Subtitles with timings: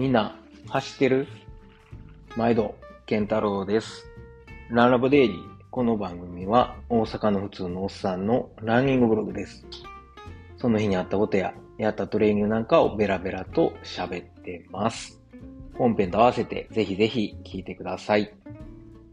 [0.00, 0.34] みんな、
[0.66, 1.28] 走ってる？
[2.34, 4.06] 毎度、健太郎です。
[4.70, 5.42] ランラボデイリー。
[5.70, 9.62] この番組は、大阪の普通のおっさんのランニングブログです。
[10.56, 15.20] その日にあったことや、やったトレーニングなんかをベラベラと喋ってます。
[15.76, 18.32] 本編と合わせて、ぜひぜひ聞いてください。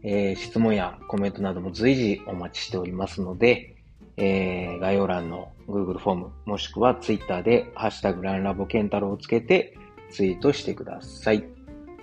[0.02, 3.76] えー質問やコメントなども随時お待ちしておりますので、
[4.16, 9.76] えー概要欄の Google フォーム、もしくは Twitter で、ハッシュタグランラボケンタロウをつけて
[10.10, 11.44] ツイートしてください。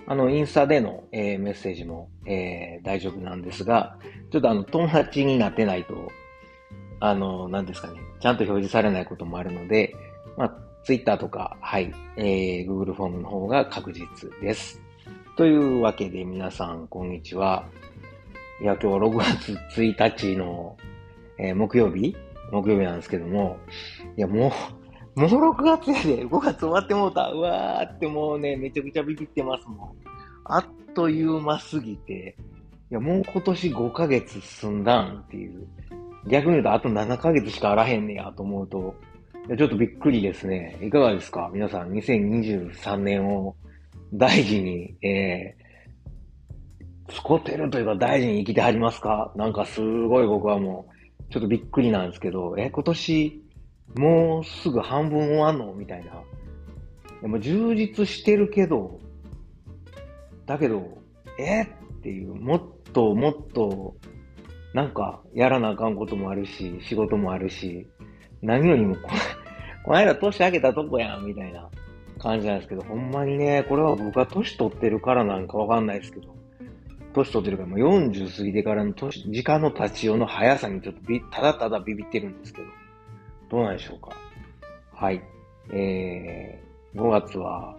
[0.08, 3.98] あの、インスタでの、えーメッセージも、えー大丈夫なんですが、
[4.30, 6.10] ちょっとあの、友達になってないと、
[7.00, 9.94] あの、何ですかね、ちゃんと表示されないこともあるので、
[10.36, 10.52] まあ、
[10.84, 14.80] Twitter とか、はい、えー Google フォームの方が確実です。
[15.36, 17.66] というわけで皆さん、こんにちは。
[18.62, 20.76] いや、今日は6月1日の、
[21.38, 22.16] えー木曜日？
[22.52, 23.58] 木曜日なんですけども、
[24.16, 24.50] いや、もう、
[25.16, 27.30] もう6月やで、5月終わってもうた。
[27.30, 29.90] うわーってもうね、めちゃくちゃビビってますもん。
[30.44, 32.36] あっという間すぎて、
[32.90, 35.66] いや、もう今年5ヶ月済んだんっていう。
[36.28, 38.94] 逆に言うと、あと7ヶ月しかあらへんねやと思うと、
[39.56, 40.78] ちょっとびっくりですね。
[40.82, 41.50] いかがですか？
[41.52, 43.56] 皆さん、2023年を
[44.12, 49.32] 大事に、えー、使ってるというか大事に生きてはりますか？
[49.36, 50.88] なんかすごい僕はも
[51.30, 53.42] う、ちょっとびっくりなんですけど、え、今年、
[53.96, 55.72] もうすぐ半分終わんの？
[55.74, 56.22] みたいな。
[57.22, 59.00] でも充実してるけど、
[60.44, 60.98] だけど、
[61.38, 61.66] えっ
[62.02, 63.96] ていう、もっともっと、
[64.74, 67.88] なんか、やらなあかんこともあるし、仕事もあるし、
[68.42, 69.00] 何よりもこ、
[69.84, 71.68] この間年明けたとこやん、みたいな
[72.18, 76.36] 感じなんですけど、ほんまにね、これは僕が年取ってるからなんかわかんないですけど、
[77.14, 81.00] 年取ってるから、もう40過ぎてからの年、時間の立ち寄の速さにちょっと、
[81.30, 82.68] ただただビビってるんですけど、
[83.48, 84.10] どうなんでしょうか？
[84.92, 85.22] はい。
[85.72, 87.76] えー、5月は、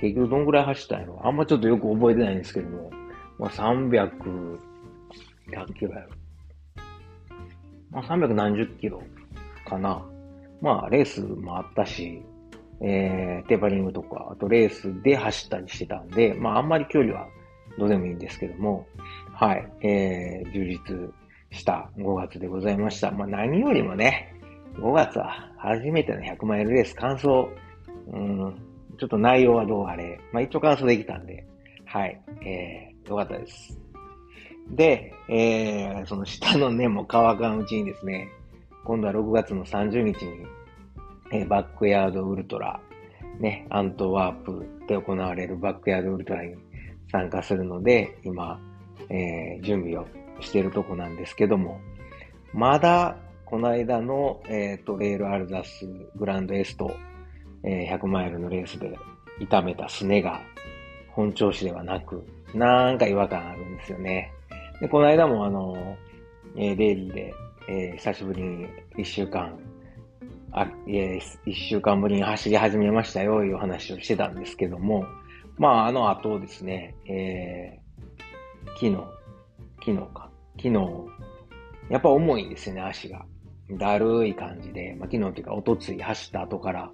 [0.00, 1.20] 結局どんぐらい走ったんやろ？
[1.24, 2.90] あんまちょっとよく覚えてないんですけども、
[3.38, 4.58] まあ300、
[5.50, 6.08] 100キロやろ。
[7.90, 9.02] まあ300何十キロ
[9.66, 10.04] かな。
[10.60, 12.22] まあレースもあったし、
[12.80, 17.28] えー、テーパリングとか、あとレースで走ったりしてたんで、まああんまり距離は
[17.78, 18.86] どうでもいいんですけども、
[19.32, 21.12] はい、えー、充実
[21.50, 23.10] した5月でございました。
[23.10, 24.34] まあ何よりもね、
[24.76, 26.94] 5月は初めての100マイルレース。
[26.96, 27.28] 完走、
[28.12, 28.54] うん、
[28.98, 31.46] ちょっと内容はどうあれ、まあ一応完走できたんで、
[31.86, 33.78] はい、えー、よかったです。
[34.70, 38.28] で、えー、その下の根も乾かんうちにですね、
[38.84, 40.46] 今度は6月の30日に、
[41.32, 42.80] えーバックヤードウルトラ、
[43.40, 46.54] ね、アントワープで行われるバックヤードウルトラに
[47.10, 48.60] 参加するので、今、
[49.08, 50.06] えー準備を
[50.40, 51.80] しているとこなんですけども、
[52.52, 53.16] まだ、
[53.54, 56.92] この間の、えートレイルアルザスグランドエスト、
[57.62, 58.98] えー100マイルのレースで
[59.38, 60.40] 痛めたすねが
[61.12, 64.32] 本調子ではなく、なんか違和感あるんですよね。
[64.80, 65.96] で、この間もあの、
[66.56, 67.34] えーデイリーで、
[67.68, 68.66] えー久しぶりに
[68.98, 69.56] 一週間、
[70.50, 75.06] あ、いえ、一週間ぶりに走り始めましたよ、いう話をしてたんですけども、
[75.58, 78.96] まあ、あの後ですね、えー昨日、
[79.78, 80.74] 昨日か、昨日、
[81.88, 83.24] やっぱ重いんですよね、足が。
[83.70, 86.90] だるい感じで、まあ、昨日っていうか、おとつい走った後から、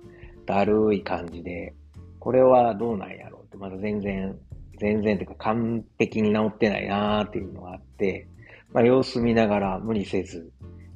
[0.47, 1.75] だるい感じで、
[2.19, 4.39] これはどうなんやろうって、まだ全然、
[4.79, 8.29] 全然っていうか完璧に治ってないなーっていうのがあって、
[8.73, 10.51] まあ様子見ながら無理せず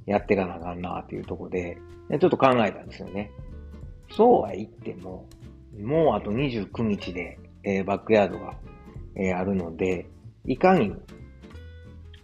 [0.07, 1.77] やっていかなあかんなーっていうとこで、
[2.09, 3.31] でちょっと考えたんですよね。
[4.11, 5.27] そうは言っても、
[5.83, 8.55] もうあと29日で、えーバックヤードが、
[9.17, 10.07] えーあるので、
[10.47, 10.93] いかに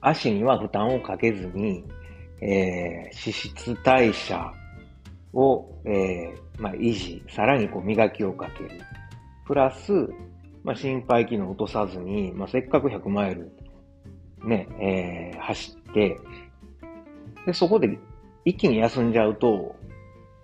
[0.00, 1.84] 足には負担をかけずに、
[2.40, 4.52] えー脂質代謝
[5.32, 8.80] を、えーまあ、維持、さらにこう磨きをかける。
[9.46, 9.92] プラス、
[10.62, 13.50] まあ、心肺機能落とさずに、まあ、せっかく100マイル、
[14.44, 16.18] ね、えー走って、
[17.46, 17.98] で、そこで
[18.44, 19.74] 一気に休んじゃうと、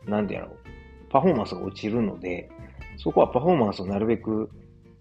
[0.07, 0.57] なんでやろう、
[1.11, 2.51] パフォーマンスが落ちるので、
[2.97, 4.51] そこはパフォーマンスをなるべく、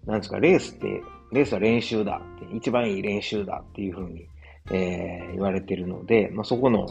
[0.04, 1.02] なんですか、レースって、
[1.32, 2.20] レースは練習だ、
[2.54, 4.28] 一番いい練習だっていうふうに、
[4.70, 6.86] えー言われているので、まあ、そこの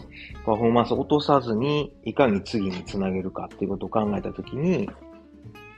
[0.46, 4.90] パフォーマンスを落とさずに、いかに次につなげるかっていうことを考えたときに、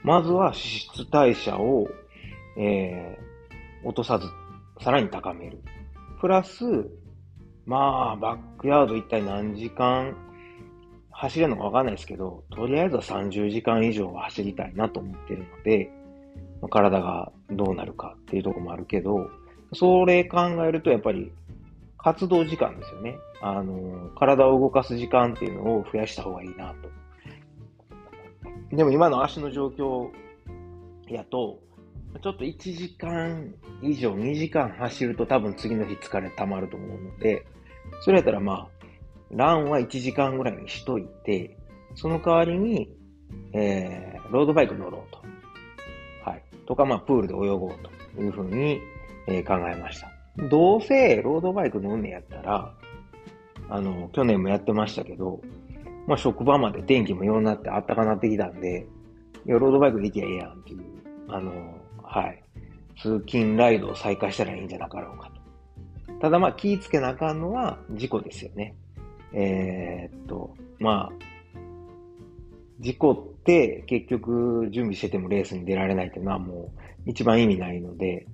[0.02, 1.88] まずは脂質代謝を、
[2.56, 3.28] えー
[3.84, 4.26] 落とさず、
[4.82, 5.62] さらに高める。
[6.20, 6.64] プラス、
[7.64, 10.16] まあ、バックヤード一体何時間
[11.10, 15.90] 走れるのかわかんないですけど、とりあえずは30時間以上は走りたいなと思ってるので、
[16.70, 19.28] 体がどうなるかっていうところもあるけど、
[19.74, 21.30] それ考えるとやっぱり
[22.08, 23.18] 活動時間ですよね。
[23.42, 26.74] あの、体を動かす時間っていうのを増やした方がいいな
[28.70, 28.74] と。
[28.74, 30.08] でも今の足の状況
[31.06, 31.58] やと、
[32.22, 33.52] ちょっと1時間
[33.82, 37.46] 以上、2時間走ると多分次の日疲れ溜まると思うので、
[38.00, 38.68] それやったらまあ、
[39.30, 41.58] ランは1時間ぐらいにしといて、
[41.94, 42.90] その代わりに、
[43.52, 45.20] えー、ロードバイク乗ろうと。
[46.24, 46.42] はい。
[46.64, 47.74] とか、まあ、プールで泳ごう
[48.16, 48.80] というふうに、
[49.26, 50.17] えー、考えました。
[50.50, 52.74] どうせロードバイク乗んねやったら、
[53.68, 55.40] あの、去年もやってましたけど、
[56.06, 58.86] まあ、職場まで天気もようになって暖かなってきたんで、
[59.46, 60.80] いや、ロードバイクできゃええやんっていう、
[61.28, 61.52] あの、
[62.02, 62.42] はい。
[63.00, 65.30] 通勤ライドを再開したらいいんじゃなかろうか
[66.06, 66.12] と。
[66.20, 68.74] ただまあ気ぃつけなあかんのは事故ですよね。
[69.32, 71.12] えー、っと、まあ、
[72.80, 76.72] 事故って結局準備しててもレースに出られないっていうのはも
[77.06, 78.26] う一番意味ないので、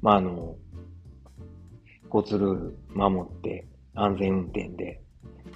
[0.00, 0.56] まああの、
[2.12, 5.00] 交通ルール守って安全運転で。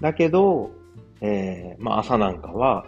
[0.01, 0.71] だけど、
[1.21, 2.87] えー、まあ朝なんかは、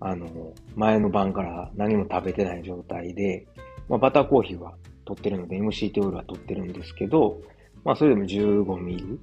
[0.00, 0.28] あの、
[0.74, 3.46] 前の晩から何も食べてない状態で、
[3.88, 7.40] まあバターコーヒーは取ってるので MCT オイルは取ってるんですけど、
[7.84, 9.18] まあそれでも15ミリ、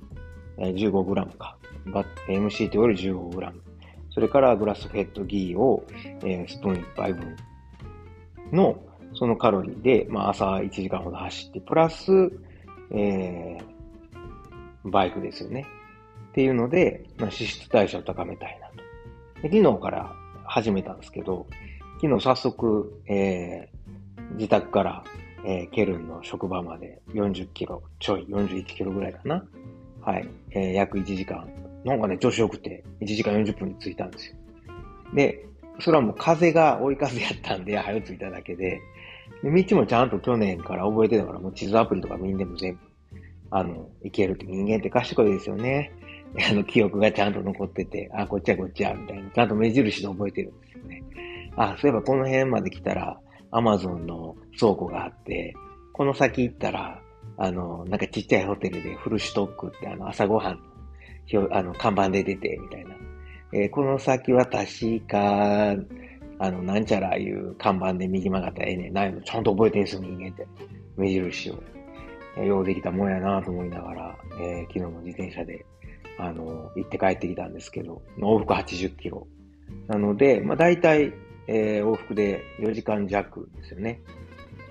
[0.57, 1.57] えー、15グラムか。
[2.27, 3.61] MCT オイル15グラム。
[4.11, 5.85] それからグラスフェットギーを、
[6.23, 7.35] えー、スプーン1杯分
[8.51, 8.81] の
[9.13, 12.31] そのカロリーで、まあ、朝1時間ほど走って、プラス、
[12.91, 15.65] えー、バイクですよね。
[16.31, 18.75] っていうので、まあ、脂質代謝を高めたいなと。
[19.47, 20.15] で昨日から
[20.45, 21.47] 始めたんですけど、
[22.01, 25.03] 昨日早速、えー、自宅から、
[25.45, 29.43] えー、ケルンの職場まで40キロちょい、41キロぐらいかな。
[30.01, 30.27] はい。
[30.51, 31.47] えー、約1時間
[31.83, 34.35] なんかね、調子良くて、1時間40分に着いたんですよ。
[35.13, 35.45] で、
[35.79, 38.81] それはもう風が追い風やったんで、早く着いただけで、
[39.43, 42.79] で道もちゃんと去年から覚えてたから、もう地図アプリとかみんなも全部、
[43.51, 45.91] あの、行けるって人間って賢いですよね。
[46.49, 49.29] あの、記憶がちゃんと残ってて、あ、こっちはこっちや、みたいな。
[49.31, 51.03] ちゃんと目印で覚えてるんですよね。
[51.55, 53.19] あ、そういえばこの辺まで来たら、
[53.51, 55.55] アマゾンの倉庫があって、
[55.93, 57.01] この先行ったら、
[57.37, 60.59] あの、なんかちっちゃいホテルでフルシュトックってあの朝ごはん
[61.51, 62.95] あの、看板で出て、みたいな。
[63.53, 65.75] えー、この先は確か、
[66.39, 70.47] あの、なんちゃらいう看板で右曲がったらええねんないの、ちゃんと覚えてんすよ、人間って。
[70.97, 71.61] 目印を。
[72.37, 75.65] えー、ようできたもんやなと思いながら、えー、昨日も自転車で、
[76.17, 79.27] あの、行って帰ってきたんですけど、往復80キロ。
[79.87, 81.13] なので、まあ大体、
[81.47, 84.01] えー、往復で4時間弱ですよね。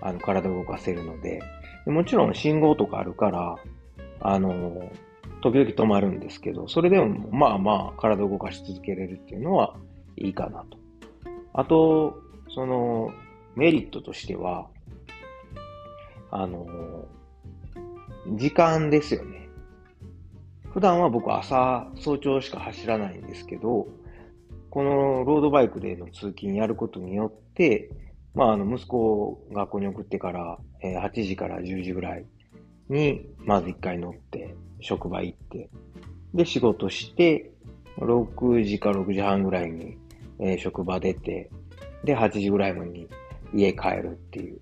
[0.01, 1.41] あの、体を動かせるので。
[1.85, 3.57] でもちろん信号とかあるから、
[4.21, 4.91] あの、
[5.43, 9.75] 時々止まるんですけど、それでもまあまあ体を動かし続けれるっていうのは
[10.17, 10.79] いいかなと。
[11.59, 12.23] あと、
[12.55, 13.11] その
[13.57, 14.69] メリットとしては、
[16.31, 16.65] あの、
[18.37, 19.49] 時間ですよね。
[20.73, 23.89] 普段は僕朝早朝しか走らないんですけど、
[24.71, 27.91] このロードバイクでの通勤やることによって、
[28.37, 32.27] まあ、あの、息子を学校に送ってから、え、8時から10時ぐらい
[32.89, 35.71] に、まず1回乗って、職場行って、
[36.35, 37.51] で、仕事して、
[37.97, 39.99] 6時か6時半ぐらいに、
[40.41, 41.51] えー、職場出て、
[42.05, 43.09] で、8時ぐらいに
[43.55, 44.61] 家帰るっていう。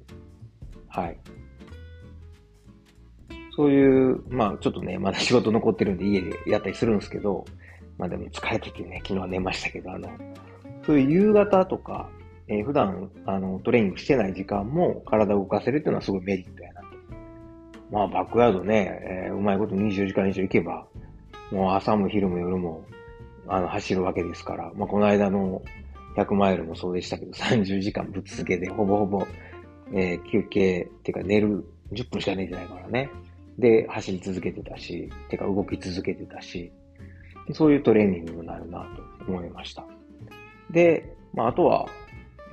[0.89, 1.19] はい。
[3.55, 7.45] そういう、まあちょっとね、まだ仕事残ってるんで家でやったりするんですけど、
[7.99, 10.09] まあでも疲れててね、昨日は寝ましたけど、あの、
[10.85, 12.09] そういう夕方とか、
[12.49, 16.87] えー、普段、あの、トレーニングしてない時間も体を動かせるっていうのはすごいメリットやなと
[17.91, 20.87] まあ、バックヤードね、えー、うまいこと24時間以上行けば、
[21.51, 22.85] もう朝も昼も夜も、
[23.49, 25.63] あの、走るわけですから、まあ、この間の
[26.17, 29.27] 100マイルもそうでしたけど、30時間ぶっ続けで、ほぼほぼ、
[29.93, 33.11] えー、休憩、っていうか寝る、10分しか寝てないからね。
[33.59, 36.73] で、走り続けてたし、てか動き続けてたし、
[37.53, 38.87] そういうトレーニングになるな
[39.27, 39.85] と思いました。
[40.71, 41.87] で、まあ、あとは、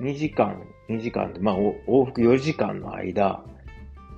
[0.00, 3.42] 2時間、2時間で、まあ、往復4時間の間、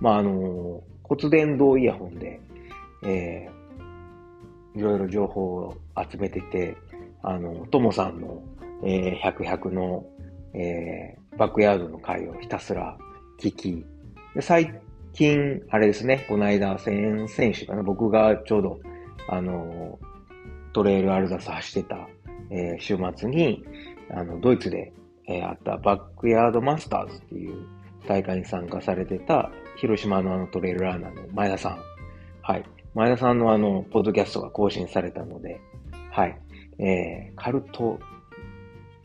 [0.01, 2.41] まあ、あの骨伝導イヤホンで、
[3.05, 3.56] えー、
[4.77, 5.77] いろいろ情報を
[6.11, 6.77] 集めてて、
[7.23, 8.43] あの、ともさんの、
[8.85, 10.05] えー、100、100の、
[10.55, 12.97] えー、バックヤードの回をひたすら
[13.41, 13.87] 聞き、
[14.35, 14.81] で最
[15.15, 18.81] 近、あれですね、この間、先選手かな、僕がちょうど、
[19.29, 19.99] あの、
[20.75, 22.09] トレイルアルザス走ってた、
[22.51, 23.65] えー、週末に、
[24.11, 24.93] あの、ドイツで、
[25.27, 27.67] えー、あったバックヤードマスターズっていう
[28.07, 31.79] 大会に参加されてた広島のあのトレイルランナーの前田さん。
[32.43, 32.65] はい。
[32.97, 35.61] 前田さんのあの、ポッドキャストが更新されたので、
[36.11, 36.41] はい。
[36.79, 37.99] えー、カルト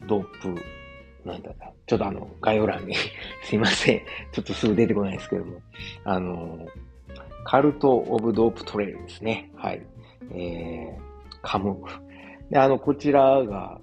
[0.08, 0.56] ドープ、
[1.26, 1.74] なんだった？
[1.88, 2.96] ちょっとあの、概要欄に
[3.44, 4.02] すいません。
[4.32, 5.60] ちょっとすぐ出てこないですけども、
[6.06, 6.66] あの、
[7.44, 9.52] カルト・オブ・ドープ・トレイルですね。
[9.58, 9.82] はい。
[10.34, 11.02] えー、
[11.42, 11.76] カム。
[12.50, 13.78] で、あの、こちらが、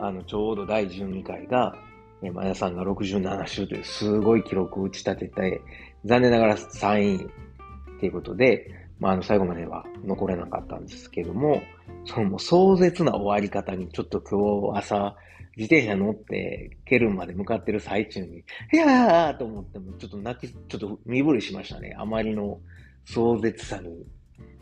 [0.00, 1.72] あの、ちょうど第12回が、
[2.20, 5.60] え前田さんが67周というすごい記録を打ち立てて、
[6.04, 11.62] 残念ながら3位っていうことで、まあ、あの、最後までは残れなかったんですけども、
[12.04, 15.16] そのもう壮絶な終わり方に、ちょっと今日朝、
[15.56, 18.38] 自転車乗って、ケルンまで向かってる最中に、
[18.72, 21.94] いやーと思っても、ちょっと泣き、ちょっと身震いしましたね。
[21.98, 22.58] あまりの
[23.04, 24.04] 壮絶さに。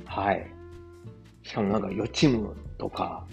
[0.05, 0.47] はい。
[1.43, 2.49] しかもなんか予知夢
[2.79, 3.27] とか、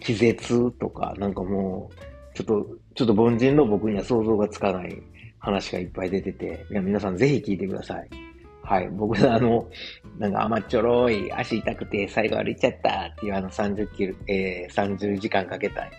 [0.00, 5.02] 気絶とか、なんかもう、ちょっと、ちょっと凡人の僕には想像がつかない
[5.38, 8.29] 話がいっぱい出てて、いや、皆さんぜひ聞いてください。
[8.70, 8.88] はい。
[8.92, 9.68] 僕のあの、
[10.16, 15.90] なんか甘っちょろい、足痛くて最後歩いちゃったっていうあの30キロ、えー、30時間かけたい。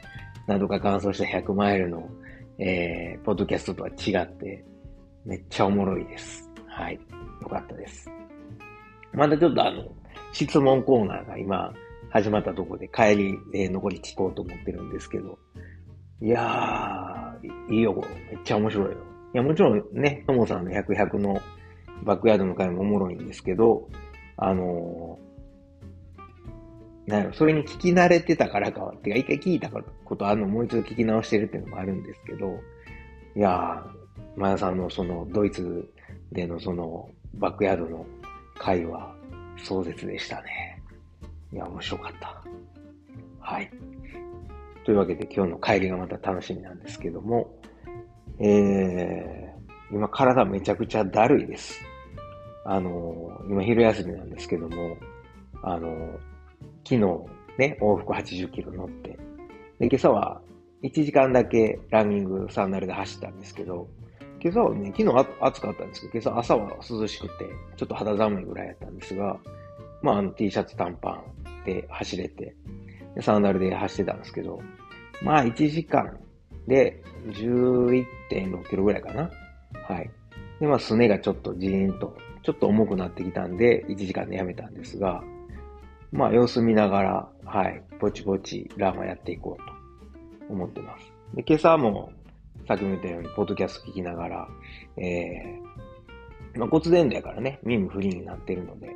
[0.48, 2.10] などか乾燥した100マイルの、
[2.60, 4.64] えー、ポッドキャストとは違って、
[5.26, 6.50] めっちゃおもろいです。
[6.66, 6.98] はい。
[7.42, 8.10] よかったです。
[9.12, 9.84] まだちょっとあの、
[10.32, 11.74] 質問コーナーが今
[12.10, 15.38] 始まったところで帰り、えー、残り聞こうと思ってるんですけど、
[16.22, 17.94] いやー、いいよ、
[18.30, 18.98] めっちゃ面白いよ。
[19.34, 21.42] いや、もちろんね、ともさんの100、100の
[22.04, 23.90] バックヤードの回もおもろいんですけど、
[24.38, 32.60] あのー、なんやろ、それに聞き慣れてたからかは、てか一回聞いたことあるのもう一度聞き直してるっていうのもあるんですけど、
[33.36, 35.90] いやー、前田さんのそのドイツ
[36.32, 38.06] でのそのバックヤードの
[38.58, 39.14] 回は
[39.58, 40.82] 壮絶でしたね。
[41.54, 42.44] いや、面白かった。
[43.40, 43.70] はい。
[44.86, 47.54] というわけで今日の帰りがまた楽しみなんですけども、
[48.40, 51.80] えー、今体めちゃくちゃだるいです。
[52.66, 54.98] あの、今昼休みなんですけども、
[55.64, 56.20] あの、
[56.84, 56.98] 昨日
[57.58, 59.18] ね、往復80キロ乗って、
[59.80, 60.42] で、今朝は
[60.84, 63.88] 1時間だけランニングサンダルで走ったんですけど、
[64.44, 67.46] 今朝はね、昨日暑かったんですけど、今朝朝は涼しくて、
[67.78, 69.40] ちょっと肌寒いぐらいやったんですが、
[70.02, 71.24] まあ、あの T シャツ短パ
[71.64, 72.56] ンで走れて、
[73.22, 74.60] サンダルで走ってたんですけど、
[75.22, 76.18] まあ1時間
[76.68, 79.30] で11.6キロぐらいかな。
[79.88, 80.10] はい。
[80.60, 85.24] で、まあすねがちょっとジーンとちょっと重くなってきたんで、1時間でやめたんですが、
[86.12, 91.12] まあ様子見ながら、はい、ぼちぼちラーマやっていこうと思ってます。
[91.36, 92.12] で、今朝も、
[92.68, 94.48] さっきも言ったように、ポッドキャスト聞きながら、
[94.98, 98.96] えー、まあ骨伝導やからね、耳フリーになってるので、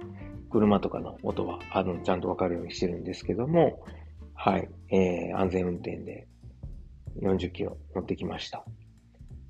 [0.49, 3.83] 車とかの音は、あの、ちゃんとわかるようにしてるんですけども、
[4.33, 6.27] はい、えー、安全運転で
[7.21, 8.63] 40キロ乗ってきました。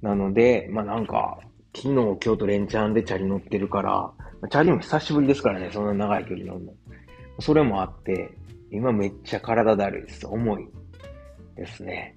[0.01, 1.39] なので、まあなんか、
[1.75, 4.09] 昨日、京都連チャンでチャリ乗ってるから、
[4.49, 6.73] チャリも久しぶりですからね、そんな長い距離乗るの。
[7.39, 8.31] それもあって、
[8.71, 10.25] 今めっちゃ体だるいです。
[10.25, 10.67] 重い
[11.57, 12.15] ですね。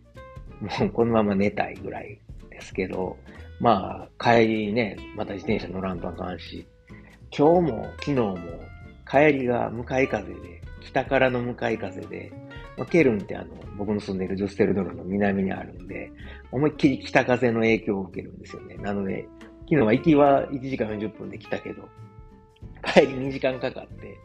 [0.60, 3.16] もうこのまま寝たいぐらいですけど、
[3.60, 6.64] まあ、帰りね、また自転車乗らんとあかんし、
[7.36, 8.38] 今日も昨日も
[9.10, 12.32] 帰りが向かい風で、北からの向かい風で、
[12.76, 16.12] まあ、ケルンってあの、僕の住んでいるジュステルドルの南にあるんで、
[16.52, 18.76] 思いっきり北風の影響を受けるんですよね。
[18.76, 19.26] なので、
[19.68, 21.82] 昨日は行きは1時間40分で来たけど、
[22.94, 24.18] 帰り2時間かかって、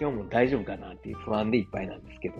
[0.00, 2.36] 今日も大丈夫かなっていう不安でいっぱいなんですけど、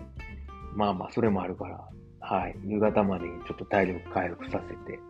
[0.76, 1.84] まあまあ、それもあるから、
[2.20, 5.00] はい、夕方までにちょっと体力回復させて、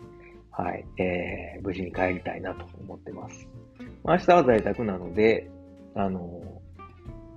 [0.52, 3.46] はい、えー、無事に帰りたいなと思ってます。
[4.06, 5.50] 明日は在宅なので、
[5.94, 6.40] あの、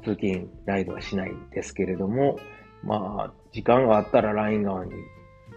[0.05, 2.39] 通勤ライドはしないんですけれども、
[2.81, 4.93] まあ、時間があったらライン側に、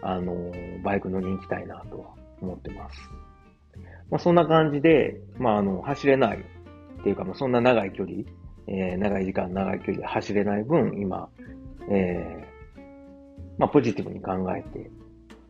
[0.03, 0.51] あの、
[0.83, 2.09] バイク乗りに行きたいなとは
[2.41, 2.99] 思ってます。
[4.11, 8.19] まあ、そんな感じで、まあ、あの、走れないっていうか、まあ、そんな長い距離、
[8.67, 11.29] えー、長い時間、長い距離で走れない分、今、
[11.91, 12.81] えー、
[13.59, 14.91] まあ、ポジティブに考えて、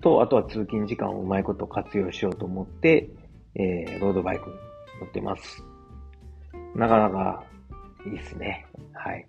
[0.01, 3.11] と、あとは通勤時間をうまいこと活用しようと思って、
[3.55, 4.57] えー、ロードバイクに
[5.01, 5.65] 乗ってます。
[6.75, 7.45] なかなか
[8.07, 8.67] いいですね。
[8.93, 9.27] はい。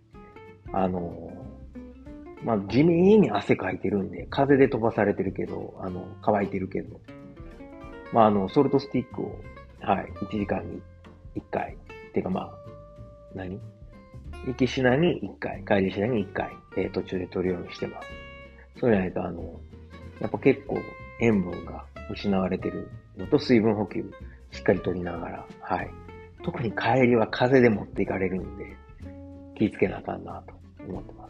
[0.74, 7.00] あのー、まあ、地味に汗かいてるんで、風で飛ばされてるけど、あの、乾いてるけど、
[8.14, 9.40] まあ、あの、ソルトスティックを、
[9.82, 10.82] はい、1時間に
[11.36, 11.78] 1回。
[12.10, 12.52] っていうかまあ、
[13.34, 13.60] 何？
[14.46, 18.08] 行きしなに1回、帰りしなに1回、えー、途中で取るようにしてます。
[18.80, 19.60] そうじゃないと、あの、
[20.20, 20.78] やっぱ結構
[21.20, 24.12] 塩分が失われてるのと水分補給
[24.52, 25.90] しっかり取りながら、はい。
[26.44, 28.76] 特に帰りは風で持っていかれるんで、
[29.56, 30.54] 気ぃつけなあかんなと
[30.88, 31.28] 思ってま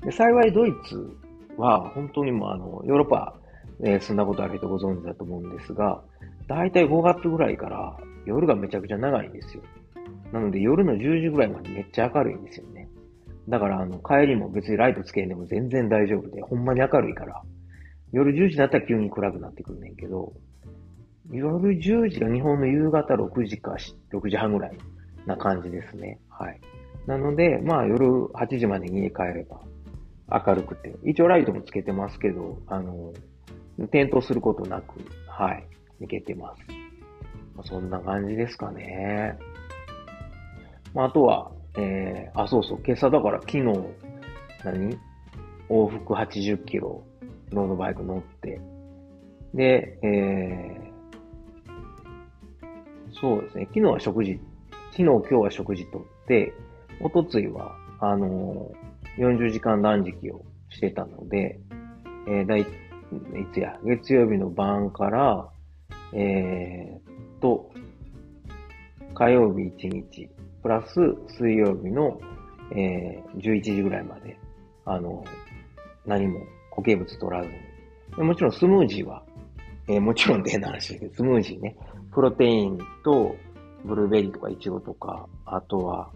[0.00, 0.06] す。
[0.06, 1.16] で幸いドイツ
[1.56, 3.34] は本当にもあの、ヨーロッパ、
[3.82, 6.02] えー、住んだことある人ご存知だと思うんですが、
[6.48, 7.96] だいたい5月ぐらいから
[8.26, 9.62] 夜がめちゃくちゃ長いんですよ。
[10.32, 12.88] なので夜の10時ぐらいまでめっちゃ明るいんですよね。
[13.48, 17.42] だからあの帰りも別にライトつけんでも全然大丈夫で、ほんまに明るいから、
[18.12, 20.32] 夜10時になったら急に暗くなってくるねんけど、
[21.30, 23.76] 夜10時が日本の夕方6時か
[24.12, 24.78] 6時半ぐらい
[25.26, 26.18] な感じですね。
[26.28, 26.60] はい。
[27.06, 29.60] なので、まあ夜8時までに家帰れば
[30.46, 33.12] 明るくて、一応ライトもつけてますけど、あの、
[33.78, 35.66] 転倒することなく、はい、
[36.02, 36.62] いけてます。
[37.54, 39.38] まあ、そんな感じですかね。
[40.94, 43.62] まあ、あとは、えー、あ、そうそう、今朝だから昨日、
[44.64, 44.98] 何？
[45.68, 47.02] 往復80キロ、
[47.50, 48.60] ロードバイク乗って、
[49.54, 54.38] で、えー、そうですね、昨日は食事、
[54.90, 56.52] 昨日今日は食事とって、
[57.00, 61.58] おとついは、あのー、40時間断食をしてたので、
[62.26, 62.66] えー、だい、い
[63.54, 65.48] つや、月曜日の晩から、
[66.12, 67.70] えー、と、
[69.14, 70.28] 火曜日1日、
[70.62, 72.20] プラス水曜日の、
[72.74, 74.38] えー、11時ぐらいまで、
[74.84, 75.24] あの、
[76.06, 76.40] 何も
[76.70, 77.48] 固形物取らず
[78.16, 78.24] に。
[78.24, 79.22] もちろんスムージーは、
[79.88, 81.76] えー、もちろんでな話ですけど、 スムージーね、
[82.12, 83.34] プロテインと
[83.84, 86.10] ブルーベリーとかイチゴとか、あとは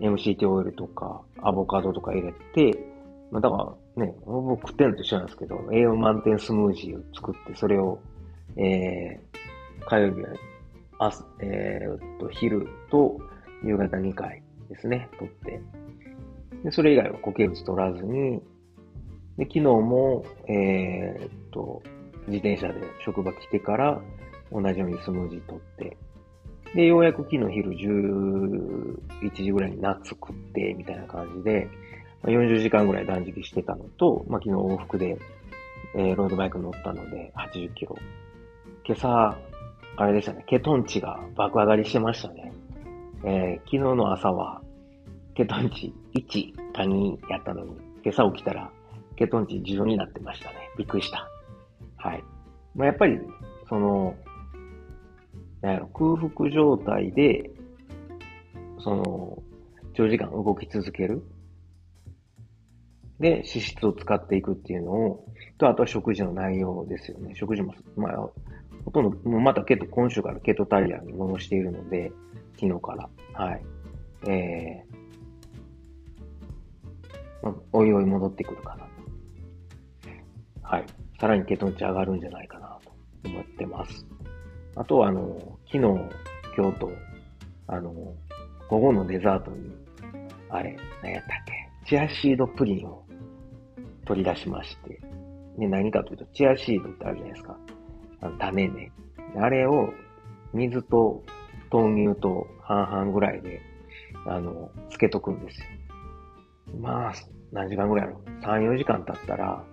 [0.00, 2.78] MCT オイルとかアボカドとか入れて、
[3.30, 8.00] まあ、だからね、僕食ってんのと一緒なんですけど、栄養満点スムージーを作って、それを、
[8.56, 10.28] えー、火曜日は、
[10.98, 13.18] 朝、えー、っと、昼と
[13.64, 15.60] 夕方2回ですね、取って。
[16.64, 18.42] で、それ以外は固形物取らずに、
[19.38, 21.82] で、昨日も、えー、っと、
[22.26, 24.00] 自転車で職場来てから
[24.52, 25.96] 同じようにスムージー取って、
[26.74, 31.68] で、ようやく昨日昼11時ぐらいにナッツ食って、みたいな感じで、
[32.24, 35.18] 40時間ぐらい断食してたのと、まあ、昨日往復で、
[35.94, 37.96] えー、ロードバイク乗ったので80キロ。
[38.86, 39.38] 今朝、
[39.96, 42.52] あれでしたね、ケトン値が爆上がりしてましたね。
[43.24, 44.62] えー、昨日の朝は、
[45.34, 48.70] ケトン値1か2やったのに、今朝起きたら、
[49.16, 50.56] ケトン値10になってましたね。
[50.78, 51.28] びっくりした。
[51.96, 52.24] はい。
[52.74, 53.20] まあ、やっぱり、
[53.68, 54.14] その、
[55.60, 57.50] なんやろ、空腹状態で、
[58.78, 59.42] その、
[59.92, 61.22] 長時間動き続ける。
[63.18, 65.26] で、脂質を使っていくっていうのを、
[65.58, 67.34] と、あとは食事の内容ですよね。
[67.34, 68.30] 食事も、まあ、
[68.84, 72.12] ほとんど、もうまたケト、今週からケトタリアンに戻しているので、
[72.58, 73.08] 昨日から。
[73.32, 73.62] はい。
[74.28, 78.86] えー、まあ、おいおい戻ってくるかな。
[80.62, 80.86] はい。
[81.20, 82.92] さらにケトン値上がるんじゃないかなと
[83.28, 84.06] 思ってます。
[84.76, 85.78] あとは、あの、昨日、
[86.56, 86.90] 今日と、
[87.66, 87.92] あの、
[88.68, 89.72] 午後のデザートに、
[90.48, 93.04] あれ、何やったっけ、チアシードプリンを
[94.04, 95.00] 取り出しまして、
[95.58, 97.56] で、何かというと、チアシードってあるじゃないですか。
[98.20, 98.92] あの、種ね。
[99.36, 99.92] あれを、
[100.52, 101.22] 水と
[101.70, 103.60] 豆乳と半々ぐらいで、
[104.26, 105.66] あの、つけとくんですよ。
[106.80, 107.12] まあ、
[107.52, 109.64] 何時間ぐらいやろ ?3、4時間経ったら、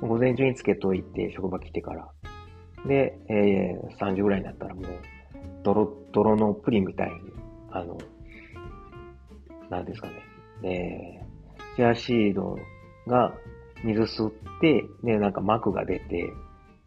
[0.00, 2.08] 午前中につけといて、職場来てから。
[2.86, 4.84] で、えー、3時ぐらいになったらもう、
[5.62, 7.14] 泥、泥のプリンみたいに、
[7.70, 7.98] あの、
[9.70, 10.14] なんですかね。
[10.62, 12.58] えー、チアシード
[13.06, 13.34] が
[13.84, 16.32] 水吸って、で、なんか膜が出て、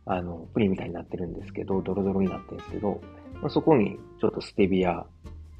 [0.06, 3.02] あの、プリンみたいになってるんですけど、ドロドロになってるんですけど、
[3.42, 5.06] まあ、そこにちょっとステビア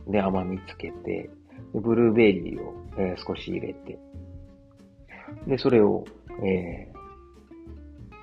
[0.08, 1.30] で甘みつけて、
[1.74, 4.00] でブルーベリーを、えー、少し入れて、
[5.48, 6.04] で、それを、
[6.44, 6.92] え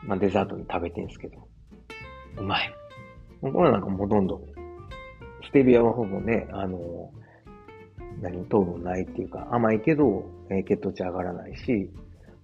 [0.04, 1.48] ー、まあ、デザートに食べてるんですけど、
[2.38, 2.74] うまい。
[3.40, 4.42] これなんかもうほとんどん、
[5.44, 7.10] ステビアはほぼね、あの、
[8.20, 11.90] 何、糖分ないっていうか、甘いけど、えー、血糖値上がらないし、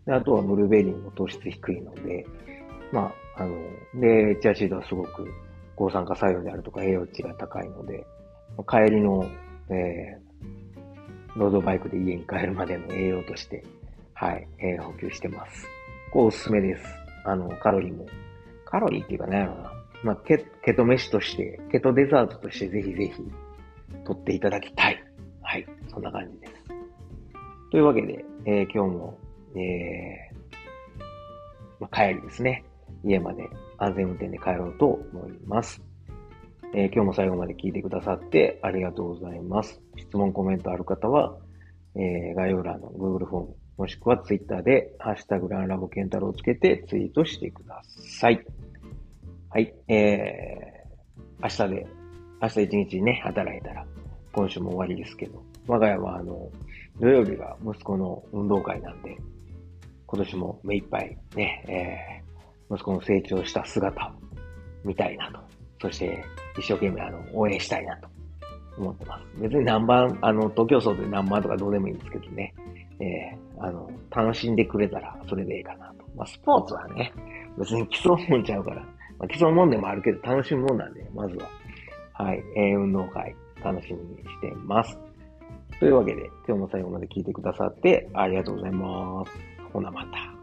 [0.06, 2.26] であとはブルーベリーも糖質低いので、
[2.92, 3.56] まあ、あの、
[4.00, 5.26] で、チアシードはすごく
[5.76, 8.04] 抗酸化作用であるとか栄養値が高いので、
[8.68, 9.26] 帰りの、
[9.70, 13.64] えー、ロードバイクで家に帰るまでの栄養として、
[14.14, 15.66] はい、えー、補給してます。
[16.12, 16.84] こうおすすめです。
[17.24, 18.06] あの、カロリーも。
[18.64, 19.72] カロリーっていうか何やろな。
[20.04, 23.22] まあ、ケ、ケト飯として、ケトデザートとしてぜひぜひ、
[24.04, 25.02] 取っていただきたい。
[25.42, 26.52] はい、そんな感じです。
[27.70, 29.18] というわけで、えー、今日も、
[29.56, 31.02] えー、
[31.80, 32.64] まあ、帰りですね。
[33.04, 35.82] 家まで安全運転で帰ろうと思います。
[36.76, 39.80] えー、今日も最後まで聞いてくださってありがとうございます。
[39.96, 41.36] 質問、コメントある方は、
[41.94, 48.44] えー、概要欄の Google フォーム、もしくは Twitter で、ハッシュタグランラボケンタロウをつけてツイートしてください。
[49.50, 51.86] はい、えー、明日で、
[52.42, 53.86] 明日一日ね、働いたら、
[54.32, 56.50] 今週も終わりですけど、我が家はあの、
[57.00, 59.16] 土曜日が息子の運動会なんで、
[60.06, 62.23] 今年も目いっぱいね、
[62.74, 64.10] 息子の成長した姿を
[64.84, 65.40] 見たいなと。
[65.80, 66.24] そして、
[66.58, 68.08] 一生懸命あの、応援したいなと
[68.78, 69.40] 思ってます。
[69.40, 72.54] 別に何番、あの、東京層で何番とかどうでもいいんですけどね。
[73.00, 76.04] えー、あの、楽しんでくれたらそれでいいかなと。
[76.16, 77.12] まあ、スポーツはね、
[77.58, 78.82] 別に競うもんちゃうから、
[79.18, 81.48] まあ、競うもんでもあるけど楽しむもんなんで、まずは、
[82.12, 84.98] はい、えー、運動会楽しみにしてます。
[85.80, 89.32] というわけで、今日も最後まで聞いてくださってありがとうございます。
[89.72, 90.33] ほなまた。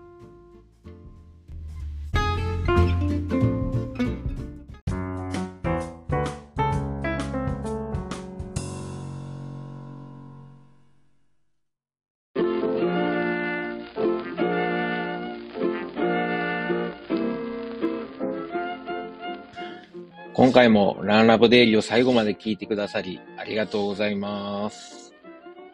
[20.51, 25.13] 今回もランラボデイリーを最後まで聞いてくださりありがとうございます。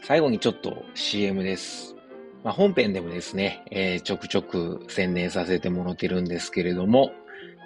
[0.04, 1.96] 最後にちょっと CM です。
[2.44, 7.12] まあ、本編でもですね、えー、ちょくちょく宣伝させてもらってるんですけれども、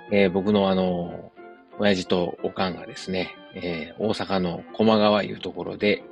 [0.10, 1.34] えー、僕のあの、
[1.80, 6.06] 親父とおかんがですね、えー、大阪の駒川いうところで、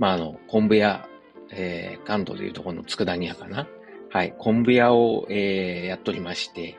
[0.00, 1.08] まあ、あの、昆布屋、
[1.52, 3.68] えー、関東でいうところの佃煮屋かな。
[4.10, 6.76] はい、昆布屋を、えー、やっておりまして、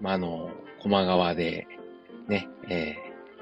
[0.00, 0.50] まあ、あの、
[0.82, 1.68] 駒川で、
[2.26, 2.96] ね、え、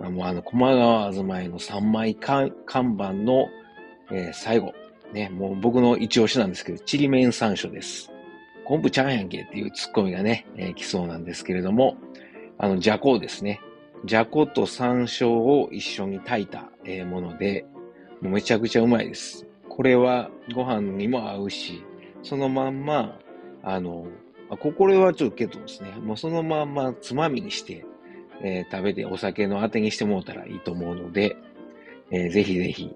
[0.00, 3.48] もうあの、駒川あずまいの3枚看板の、
[4.10, 4.74] えー、最後、
[5.12, 8.10] ね、もう僕の一押しなんですけど、ちりめん山椒です。
[8.64, 11.96] 昆布ちゃんやんけっていうツッコミがね、えー、来そうなんですけれども、
[12.58, 13.60] あの、じゃこですね。
[14.04, 17.64] じゃこと山椒を一緒に炊いた、えー、もので、
[18.20, 19.46] もうめちゃくちゃうまいです。
[19.68, 21.84] これはご飯にも合うし、
[22.22, 23.18] そのまんま、
[23.62, 24.06] あの、
[24.48, 27.84] あこれはちょっとけどですね、もうそのまんまつまみにして、
[28.42, 31.36] えー、食べてお酒のあてにしてもらったらいいと思うので、
[32.10, 32.94] えー、ぜひぜひ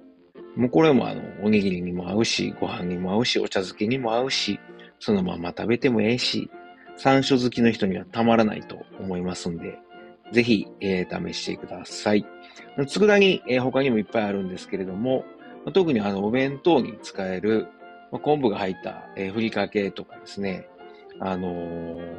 [0.57, 4.59] もうこれもあの、おにぎりにも合うし、ご飯にも合うし、お茶漬けにも合うし、
[4.99, 6.51] そのまま食べてもええし、
[6.97, 9.79] 山椒好きの人にはたまらないと思いますんで、
[10.33, 12.27] ぜひ、えー、試してください。
[12.87, 15.25] 佃煮、えー、他にもいっぱいあるんですけれども、
[15.73, 17.69] 特にあの、お弁当に使える、
[18.23, 20.69] 昆布が入った、えー、ふりかけとかですね、
[21.21, 22.19] あのー、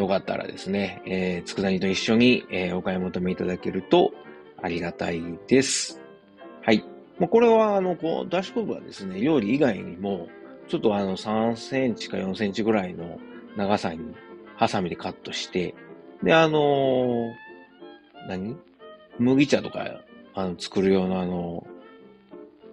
[0.00, 4.14] よかったらですね、えー、佃煮と一緒に、えー、お買い求めいただけると
[4.62, 6.00] ありがたいです。
[6.62, 6.82] はい。
[7.18, 10.28] まあ、これは、あの、こう、ダッシュコブはですね、料理以外にも、
[10.68, 13.18] ちょっとあの、3センチか4センチぐらいの
[13.58, 14.00] 長さに、
[14.56, 15.74] ハサミでカットして、
[16.22, 17.32] で、あのー、
[18.26, 18.56] 何？
[19.18, 20.00] 麦茶とか、
[20.34, 21.66] あの、作る用のあの、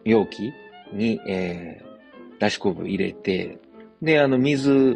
[0.06, 0.54] 容器
[0.94, 3.60] に、えー、だし昆布入れて、
[4.02, 4.96] で、あの、水